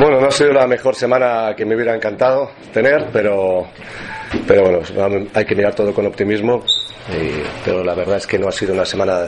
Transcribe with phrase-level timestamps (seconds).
[0.00, 3.66] Bueno, no ha sido la mejor semana que me hubiera encantado tener, pero,
[4.46, 6.64] pero bueno, hay que mirar todo con optimismo.
[7.62, 9.26] pero la verdad es que no ha sido una semana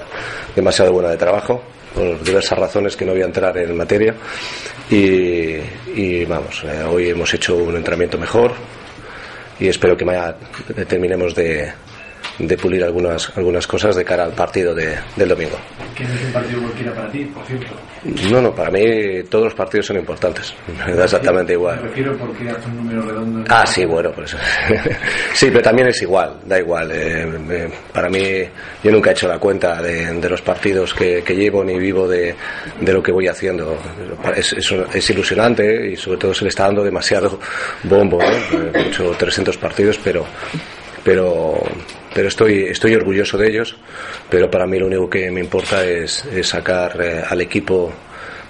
[0.56, 1.62] demasiado buena de trabajo,
[1.94, 4.14] por diversas razones que no voy a entrar en materia.
[4.88, 8.54] Y, vamos, eh, hoy hemos hecho un entrenamiento mejor
[9.60, 10.36] y espero que mañana
[10.88, 11.70] terminemos de,
[12.38, 15.56] de pulir algunas, algunas cosas de cara al partido de, del domingo.
[15.94, 17.74] ¿Qué es un partido cualquiera para ti, por cierto?
[18.30, 20.54] No, no, para mí todos los partidos son importantes.
[20.86, 21.76] Me da exactamente igual.
[21.76, 23.44] Me refiero porque hace un número redondo.
[23.48, 24.36] Ah, sí, bueno, pues.
[25.34, 26.90] sí, pero también es igual, da igual.
[26.92, 28.42] Eh, para mí,
[28.82, 32.08] yo nunca he hecho la cuenta de, de los partidos que, que, llevo ni vivo
[32.08, 32.34] de,
[32.80, 33.76] de, lo que voy haciendo.
[34.34, 37.38] Es, es, es, ilusionante y sobre todo se le está dando demasiado
[37.84, 38.18] bombo.
[38.18, 38.78] ¿no?
[38.78, 40.26] He hecho 300 partidos, pero
[41.04, 41.60] pero
[42.14, 43.76] pero estoy, estoy orgulloso de ellos,
[44.28, 47.92] pero para mí lo único que me importa es, sacar eh, al equipo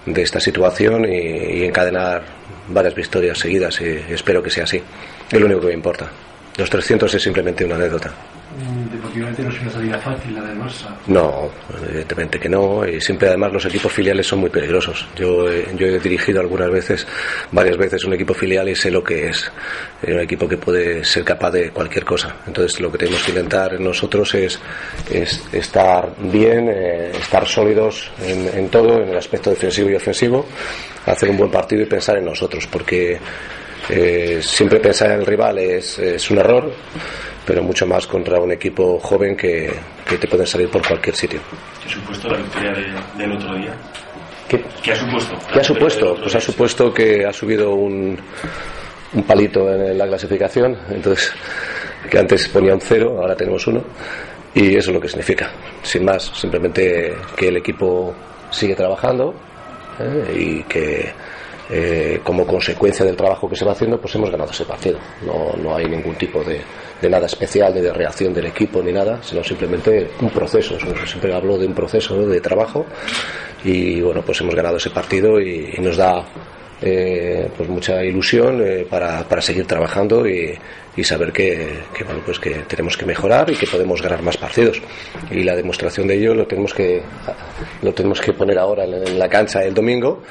[0.06, 2.24] de esta situación y, encadenar
[2.68, 4.82] varias victorias seguidas y espero que sea así.
[5.30, 6.10] Es lo único que me importa.
[6.56, 8.12] Los 300 es simplemente una anécdota.
[8.58, 10.94] Mm, deportivamente no es una salida fácil la del Barça.
[11.06, 11.50] No,
[11.88, 12.86] evidentemente que no.
[12.86, 15.06] Y siempre además los equipos filiales son muy peligrosos.
[15.16, 17.06] Yo, yo he dirigido algunas veces,
[17.50, 19.50] varias veces un equipo filial y sé lo que es.
[20.06, 22.36] Un equipo que puede ser capaz de cualquier cosa.
[22.46, 24.58] Entonces lo que tenemos que intentar nosotros es,
[25.10, 30.46] es estar bien, eh, estar sólidos en, en todo, en el aspecto defensivo y ofensivo,
[31.06, 32.66] hacer un buen partido y pensar en nosotros.
[32.66, 33.18] Porque
[33.90, 36.72] eh, siempre pensar en el rival es, es un error
[37.44, 39.72] pero mucho más contra un equipo joven que,
[40.08, 41.40] que te puede salir por cualquier sitio.
[41.82, 42.72] ¿Qué ha supuesto la victoria
[43.18, 43.74] del otro día?
[44.48, 45.38] ¿Qué, ¿Qué ha supuesto?
[45.52, 46.16] ¿Qué ha supuesto?
[46.20, 48.18] Pues ha supuesto que ha subido un,
[49.14, 51.32] un palito en la clasificación, entonces
[52.10, 53.82] que antes ponía un cero, ahora tenemos uno,
[54.54, 55.50] y eso es lo que significa.
[55.82, 58.14] Sin más, simplemente que el equipo
[58.50, 59.34] sigue trabajando
[59.98, 60.34] ¿eh?
[60.36, 61.12] y que
[61.74, 64.98] eh, como consecuencia del trabajo que se va haciendo, pues hemos ganado ese partido.
[65.24, 66.60] No, no hay ningún tipo de,
[67.08, 70.76] nada especial, ni de reacción del equipo, ni nada, sino simplemente un proceso.
[71.06, 72.84] Siempre hablo de un proceso de trabajo
[73.64, 76.22] y bueno, pues hemos ganado ese partido y, nos da
[76.82, 80.58] eh, pues mucha ilusión eh, para, para, seguir trabajando y,
[81.02, 84.82] saber que, que, bueno pues que tenemos que mejorar y que podemos ganar más partidos
[85.30, 87.02] y la demostración de ello lo tenemos que
[87.80, 90.22] lo tenemos que poner ahora en, en la cancha el domingo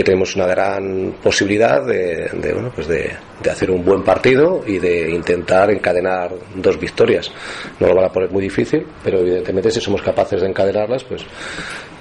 [0.00, 3.12] que tenemos una gran posibilidad de, de bueno pues de,
[3.42, 7.30] de, hacer un buen partido y de intentar encadenar dos victorias
[7.78, 11.22] no lo van a poner muy difícil pero evidentemente si somos capaces de encadenarlas pues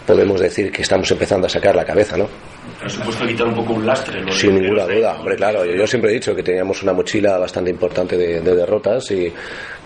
[0.08, 2.30] podemos decir que estamos empezando a sacar la cabeza no
[2.80, 4.22] por supuesto quitar un poco un lastre.
[4.22, 4.32] ¿no?
[4.32, 5.66] Sin ninguna duda, hombre, claro.
[5.66, 9.34] Yo, yo, siempre he dicho que teníamos una mochila bastante importante de, de, derrotas y,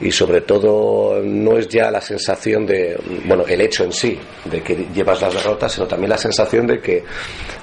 [0.03, 4.61] y sobre todo no es ya la sensación de, bueno, el hecho en sí de
[4.61, 7.03] que llevas las derrotas, sino también la sensación de que,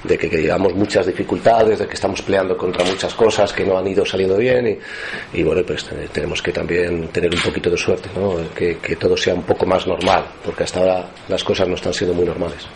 [0.03, 3.77] de que, que llevamos muchas dificultades, de que estamos peleando contra muchas cosas que no
[3.77, 7.77] han ido saliendo bien y, y bueno, pues tenemos que también tener un poquito de
[7.77, 8.37] suerte, ¿no?
[8.55, 11.93] Que, que todo sea un poco más normal, porque hasta ahora las cosas no están
[11.93, 12.67] siendo muy normales.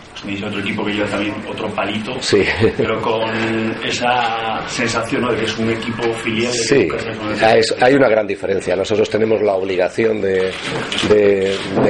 [0.44, 2.42] Otro equipo que lleva también otro palito, sí.
[2.76, 3.22] pero con
[3.84, 5.32] esa sensación ¿no?
[5.32, 6.52] de que es un equipo filial.
[6.52, 6.88] Sí,
[7.54, 8.74] es, hay una gran diferencia.
[8.74, 10.52] Nosotros tenemos la obligación de,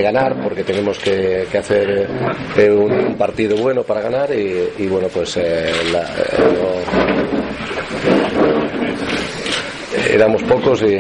[0.03, 2.09] ganar porque tenemos que, hacer
[2.57, 5.73] eh, un, partido bueno para ganar y, bueno, pues eh, eh,
[10.11, 10.99] éramos pocos y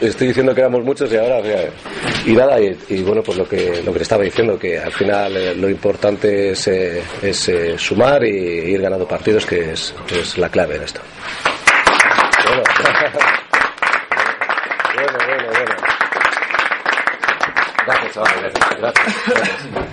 [0.00, 1.40] estoy diciendo que éramos muchos y ahora
[2.26, 5.68] y nada y, bueno pues lo que lo que estaba diciendo que al final lo
[5.68, 9.94] importante es, sumar y ir ganando partidos que es,
[10.38, 11.00] la clave en esto
[15.34, 15.76] bueno, bueno.
[17.86, 18.52] Gracias, chavales.
[18.78, 19.26] Gracias.
[19.26, 19.84] gracias.